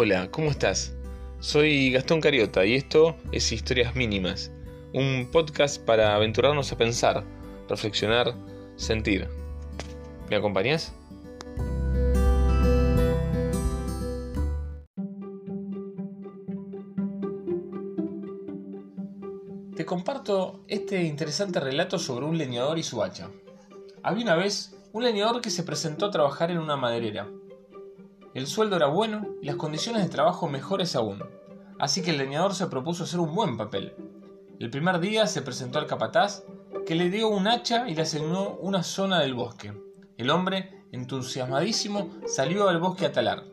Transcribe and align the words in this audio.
Hola, 0.00 0.30
¿cómo 0.30 0.48
estás? 0.48 0.94
Soy 1.40 1.90
Gastón 1.90 2.20
Cariota 2.20 2.64
y 2.64 2.76
esto 2.76 3.16
es 3.32 3.50
Historias 3.50 3.96
Mínimas, 3.96 4.52
un 4.94 5.28
podcast 5.32 5.84
para 5.84 6.14
aventurarnos 6.14 6.70
a 6.70 6.78
pensar, 6.78 7.24
reflexionar, 7.68 8.32
sentir. 8.76 9.26
¿Me 10.30 10.36
acompañas? 10.36 10.94
Te 19.74 19.84
comparto 19.84 20.60
este 20.68 21.02
interesante 21.02 21.58
relato 21.58 21.98
sobre 21.98 22.24
un 22.24 22.38
leñador 22.38 22.78
y 22.78 22.84
su 22.84 23.02
hacha. 23.02 23.30
Había 24.04 24.22
una 24.22 24.36
vez 24.36 24.78
un 24.92 25.02
leñador 25.02 25.40
que 25.40 25.50
se 25.50 25.64
presentó 25.64 26.06
a 26.06 26.12
trabajar 26.12 26.52
en 26.52 26.58
una 26.58 26.76
maderera. 26.76 27.26
El 28.34 28.46
sueldo 28.46 28.76
era 28.76 28.86
bueno 28.86 29.26
y 29.42 29.46
las 29.46 29.56
condiciones 29.56 30.02
de 30.02 30.10
trabajo 30.10 30.48
mejores 30.48 30.94
aún, 30.96 31.24
así 31.78 32.02
que 32.02 32.10
el 32.10 32.18
leñador 32.18 32.54
se 32.54 32.66
propuso 32.66 33.04
hacer 33.04 33.20
un 33.20 33.34
buen 33.34 33.56
papel. 33.56 33.94
El 34.60 34.70
primer 34.70 35.00
día 35.00 35.26
se 35.26 35.42
presentó 35.42 35.78
al 35.78 35.86
capataz, 35.86 36.42
que 36.86 36.94
le 36.94 37.10
dio 37.10 37.28
un 37.28 37.46
hacha 37.46 37.88
y 37.88 37.94
le 37.94 38.02
asignó 38.02 38.56
una 38.60 38.82
zona 38.82 39.20
del 39.20 39.34
bosque. 39.34 39.72
El 40.16 40.30
hombre, 40.30 40.84
entusiasmadísimo, 40.92 42.08
salió 42.26 42.68
al 42.68 42.80
bosque 42.80 43.06
a 43.06 43.12
talar. 43.12 43.44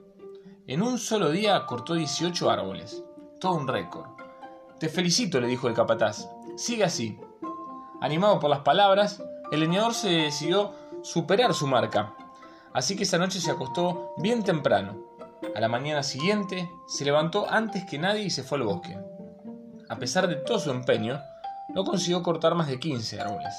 En 0.67 0.81
un 0.81 0.97
solo 0.97 1.29
día 1.29 1.65
cortó 1.65 1.93
18 1.93 2.49
árboles, 2.49 3.03
todo 3.39 3.53
un 3.53 3.67
récord. 3.67 4.07
Te 4.79 4.89
felicito, 4.89 5.39
le 5.39 5.47
dijo 5.47 5.67
el 5.67 5.73
capataz. 5.73 6.27
Sigue 6.57 6.83
así. 6.83 7.17
Animado 8.01 8.39
por 8.39 8.49
las 8.49 8.59
palabras, 8.59 9.23
el 9.51 9.59
leñador 9.61 9.93
se 9.93 10.09
decidió 10.09 10.73
superar 11.01 11.53
su 11.53 11.67
marca. 11.67 12.15
Así 12.75 12.97
que 12.97 13.03
esa 13.03 13.17
noche 13.17 13.39
se 13.39 13.51
acostó 13.51 14.13
bien 14.17 14.43
temprano. 14.43 15.01
A 15.55 15.61
la 15.61 15.69
mañana 15.69 16.03
siguiente 16.03 16.69
se 16.87 17.05
levantó 17.05 17.49
antes 17.49 17.85
que 17.85 17.97
nadie 17.97 18.23
y 18.23 18.29
se 18.29 18.43
fue 18.43 18.57
al 18.57 18.65
bosque. 18.65 18.99
A 19.87 19.95
pesar 19.97 20.27
de 20.27 20.35
todo 20.35 20.59
su 20.59 20.71
empeño, 20.71 21.21
no 21.73 21.85
consiguió 21.85 22.21
cortar 22.21 22.53
más 22.53 22.67
de 22.67 22.77
15 22.77 23.21
árboles. 23.21 23.55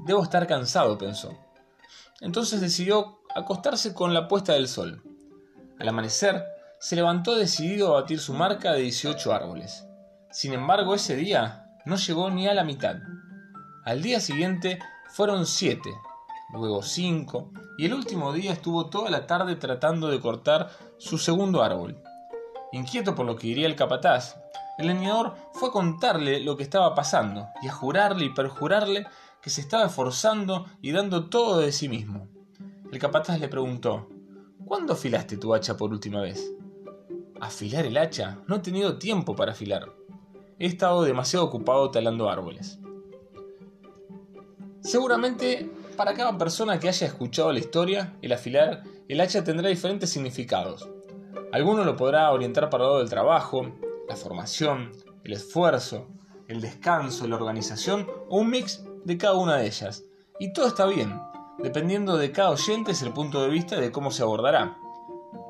Debo 0.00 0.22
estar 0.22 0.46
cansado, 0.46 0.98
pensó. 0.98 1.32
Entonces 2.20 2.60
decidió 2.60 3.20
acostarse 3.34 3.94
con 3.94 4.12
la 4.12 4.28
puesta 4.28 4.52
del 4.52 4.68
sol. 4.68 5.02
Al 5.80 5.88
amanecer, 5.88 6.44
se 6.78 6.94
levantó 6.94 7.36
decidido 7.36 7.88
a 7.96 8.02
batir 8.02 8.18
su 8.20 8.34
marca 8.34 8.74
de 8.74 8.82
18 8.82 9.32
árboles. 9.32 9.86
Sin 10.30 10.52
embargo, 10.52 10.94
ese 10.94 11.16
día 11.16 11.70
no 11.86 11.96
llegó 11.96 12.28
ni 12.28 12.46
a 12.46 12.52
la 12.52 12.64
mitad. 12.64 12.96
Al 13.86 14.02
día 14.02 14.20
siguiente 14.20 14.78
fueron 15.08 15.46
siete, 15.46 15.90
luego 16.52 16.82
cinco, 16.82 17.50
y 17.78 17.86
el 17.86 17.94
último 17.94 18.32
día 18.32 18.52
estuvo 18.52 18.86
toda 18.86 19.10
la 19.10 19.26
tarde 19.26 19.56
tratando 19.56 20.08
de 20.08 20.20
cortar 20.20 20.70
su 20.98 21.18
segundo 21.18 21.62
árbol. 21.62 22.02
Inquieto 22.72 23.14
por 23.14 23.26
lo 23.26 23.36
que 23.36 23.48
diría 23.48 23.66
el 23.66 23.76
capataz, 23.76 24.36
el 24.78 24.88
leñador 24.88 25.34
fue 25.52 25.68
a 25.68 25.72
contarle 25.72 26.40
lo 26.40 26.56
que 26.56 26.62
estaba 26.62 26.94
pasando 26.94 27.48
y 27.62 27.68
a 27.68 27.72
jurarle 27.72 28.26
y 28.26 28.34
perjurarle 28.34 29.06
que 29.40 29.50
se 29.50 29.60
estaba 29.60 29.86
esforzando 29.86 30.66
y 30.82 30.92
dando 30.92 31.28
todo 31.28 31.58
de 31.58 31.72
sí 31.72 31.88
mismo. 31.88 32.28
El 32.92 32.98
capataz 32.98 33.40
le 33.40 33.48
preguntó, 33.48 34.08
¿Cuándo 34.64 34.94
afilaste 34.94 35.36
tu 35.36 35.54
hacha 35.54 35.76
por 35.76 35.92
última 35.92 36.20
vez? 36.20 36.52
¿Afilar 37.40 37.86
el 37.86 37.96
hacha? 37.96 38.38
No 38.46 38.56
he 38.56 38.60
tenido 38.60 38.98
tiempo 38.98 39.36
para 39.36 39.52
afilar 39.52 39.92
he 40.58 40.66
estado 40.66 41.02
demasiado 41.02 41.44
ocupado 41.44 41.90
talando 41.90 42.30
árboles. 42.30 42.78
Seguramente, 44.80 45.70
para 45.96 46.14
cada 46.14 46.36
persona 46.36 46.78
que 46.78 46.88
haya 46.88 47.06
escuchado 47.06 47.52
la 47.52 47.58
historia, 47.58 48.16
el 48.22 48.32
afilar 48.32 48.82
el 49.08 49.20
hacha 49.20 49.44
tendrá 49.44 49.68
diferentes 49.68 50.10
significados. 50.10 50.88
Alguno 51.52 51.84
lo 51.84 51.96
podrá 51.96 52.30
orientar 52.32 52.68
para 52.70 52.84
el 52.84 52.88
lado 52.88 52.98
del 52.98 53.08
trabajo, 53.08 53.72
la 54.08 54.16
formación, 54.16 54.92
el 55.24 55.32
esfuerzo, 55.32 56.08
el 56.48 56.60
descanso, 56.60 57.26
la 57.26 57.36
organización 57.36 58.06
o 58.28 58.38
un 58.38 58.50
mix 58.50 58.84
de 59.04 59.16
cada 59.16 59.34
una 59.34 59.56
de 59.56 59.66
ellas. 59.66 60.04
Y 60.38 60.52
todo 60.52 60.66
está 60.66 60.86
bien, 60.86 61.20
dependiendo 61.58 62.16
de 62.16 62.32
cada 62.32 62.50
oyente 62.50 62.92
es 62.92 63.02
el 63.02 63.12
punto 63.12 63.42
de 63.42 63.48
vista 63.48 63.76
de 63.76 63.92
cómo 63.92 64.10
se 64.10 64.22
abordará. 64.22 64.76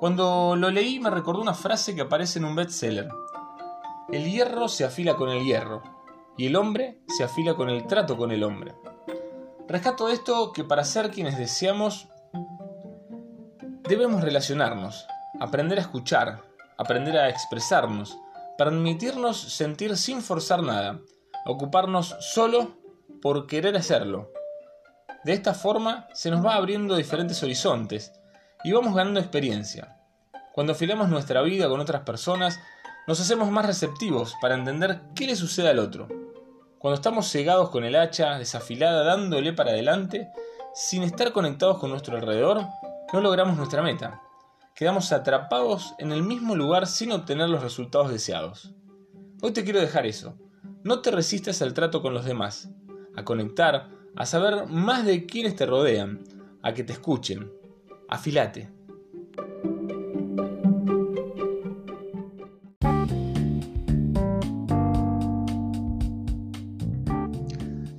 Cuando 0.01 0.55
lo 0.57 0.71
leí 0.71 1.01
me 1.01 1.11
recordó 1.11 1.41
una 1.41 1.55
frase 1.55 1.95
que 1.95 2.03
aparece 2.03 2.39
en 2.39 2.45
un 2.45 2.57
bestseller, 2.57 3.09
el 4.13 4.31
hierro 4.31 4.69
se 4.69 4.85
afila 4.85 5.17
con 5.17 5.31
el 5.31 5.45
hierro 5.45 5.83
y 6.37 6.47
el 6.47 6.57
hombre 6.57 7.01
se 7.09 7.25
afila 7.25 7.55
con 7.55 7.71
el 7.71 7.87
trato 7.87 8.17
con 8.17 8.31
el 8.31 8.45
hombre. 8.45 8.75
Rescato 9.69 10.09
esto 10.09 10.53
que 10.53 10.63
para 10.63 10.85
ser 10.85 11.11
quienes 11.11 11.37
deseamos 11.37 12.07
debemos 13.89 14.23
relacionarnos, 14.23 15.07
aprender 15.41 15.79
a 15.79 15.83
escuchar, 15.83 16.43
aprender 16.79 17.19
a 17.19 17.29
expresarnos, 17.29 18.17
permitirnos 18.57 19.37
sentir 19.37 19.97
sin 19.97 20.23
forzar 20.23 20.63
nada, 20.63 21.01
ocuparnos 21.47 22.15
solo 22.21 22.77
por 23.21 23.49
querer 23.49 23.77
hacerlo. 23.77 24.31
De 25.25 25.33
esta 25.33 25.53
forma 25.53 26.07
se 26.13 26.31
nos 26.31 26.47
va 26.47 26.55
abriendo 26.55 26.95
diferentes 26.95 27.43
horizontes 27.43 28.13
y 28.63 28.71
vamos 28.71 28.95
ganando 28.95 29.19
experiencia. 29.19 29.99
Cuando 30.55 30.75
afilamos 30.75 31.09
nuestra 31.09 31.43
vida 31.43 31.69
con 31.69 31.81
otras 31.81 32.03
personas, 32.03 32.57
nos 33.09 33.21
hacemos 33.21 33.51
más 33.51 33.67
receptivos 33.67 34.37
para 34.41 34.55
entender 34.55 35.01
qué 35.17 35.27
le 35.27 35.35
sucede 35.35 35.71
al 35.71 35.81
otro. 35.81 36.26
Cuando 36.87 37.01
estamos 37.01 37.29
cegados 37.29 37.71
con 37.71 37.83
el 37.83 37.97
hacha, 37.97 38.39
desafilada, 38.39 39.03
dándole 39.03 39.53
para 39.53 39.73
adelante, 39.73 40.31
sin 40.73 41.03
estar 41.03 41.33
conectados 41.33 41.79
con 41.79 41.91
nuestro 41.91 42.17
alrededor, 42.17 42.65
no 43.13 43.21
logramos 43.21 43.57
nuestra 43.57 43.83
meta. 43.83 44.23
Quedamos 44.73 45.11
atrapados 45.11 45.97
en 45.99 46.13
el 46.13 46.23
mismo 46.23 46.55
lugar 46.55 46.87
sin 46.87 47.11
obtener 47.11 47.49
los 47.49 47.61
resultados 47.61 48.13
deseados. 48.13 48.73
Hoy 49.43 49.51
te 49.51 49.65
quiero 49.65 49.81
dejar 49.81 50.07
eso. 50.07 50.39
No 50.85 51.01
te 51.01 51.11
resistas 51.11 51.61
al 51.61 51.75
trato 51.75 52.03
con 52.03 52.15
los 52.15 52.25
demás, 52.25 52.71
a 53.17 53.25
conectar, 53.25 53.89
a 54.15 54.25
saber 54.25 54.69
más 54.69 55.05
de 55.05 55.27
quienes 55.27 55.57
te 55.57 55.67
rodean, 55.67 56.23
a 56.63 56.73
que 56.73 56.85
te 56.85 56.93
escuchen. 56.93 57.51
Afilate. 58.09 58.76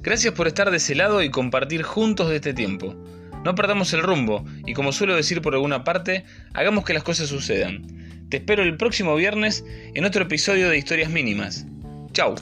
Gracias 0.07 0.34
por 0.34 0.47
estar 0.47 0.72
de 0.72 0.78
ese 0.78 0.95
lado 0.95 1.22
y 1.22 1.29
compartir 1.29 1.84
juntos 1.84 2.29
de 2.29 2.38
este 2.38 2.53
tiempo. 2.53 2.95
No 3.44 3.56
perdamos 3.56 3.91
el 3.91 4.01
rumbo 4.01 4.45
y 4.66 4.73
como 4.73 4.94
suelo 4.94 5.13
decir 5.13 5.41
por 5.41 5.53
alguna 5.53 5.84
parte, 5.84 6.23
hagamos 6.53 6.85
que 6.85 6.94
las 6.94 7.03
cosas 7.03 7.28
sucedan. 7.28 7.85
Te 8.29 8.38
espero 8.38 8.63
el 8.63 8.78
próximo 8.78 9.17
viernes 9.17 9.66
en 9.67 10.06
otro 10.06 10.23
episodio 10.23 10.69
de 10.69 10.78
Historias 10.78 11.09
Mínimas. 11.09 11.66
Chau, 12.13 12.35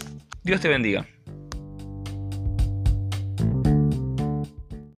Dios 0.43 0.61
te 0.61 0.67
bendiga. 0.67 1.07